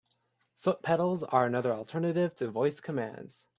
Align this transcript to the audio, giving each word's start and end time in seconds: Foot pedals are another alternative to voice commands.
Foot 0.57 0.81
pedals 0.81 1.23
are 1.23 1.45
another 1.45 1.71
alternative 1.71 2.33
to 2.37 2.49
voice 2.49 2.79
commands. 2.79 3.45